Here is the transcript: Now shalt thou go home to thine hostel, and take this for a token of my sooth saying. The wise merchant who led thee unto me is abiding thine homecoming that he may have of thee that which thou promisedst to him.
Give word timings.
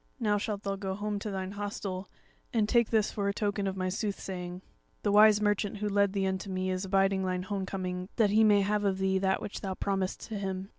Now 0.19 0.39
shalt 0.39 0.63
thou 0.63 0.77
go 0.77 0.95
home 0.95 1.19
to 1.19 1.29
thine 1.29 1.51
hostel, 1.51 2.09
and 2.51 2.67
take 2.67 2.89
this 2.89 3.11
for 3.11 3.27
a 3.29 3.33
token 3.35 3.67
of 3.67 3.77
my 3.77 3.87
sooth 3.87 4.19
saying. 4.19 4.63
The 5.03 5.11
wise 5.11 5.39
merchant 5.39 5.77
who 5.77 5.87
led 5.87 6.13
thee 6.13 6.25
unto 6.25 6.49
me 6.49 6.71
is 6.71 6.83
abiding 6.85 7.23
thine 7.23 7.43
homecoming 7.43 8.09
that 8.15 8.31
he 8.31 8.43
may 8.43 8.61
have 8.61 8.83
of 8.83 8.97
thee 8.97 9.19
that 9.19 9.43
which 9.43 9.61
thou 9.61 9.75
promisedst 9.75 10.27
to 10.29 10.39
him. 10.39 10.69